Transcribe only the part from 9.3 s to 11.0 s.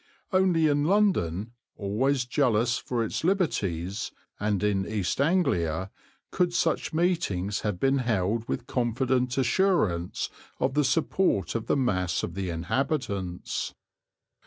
assurance of the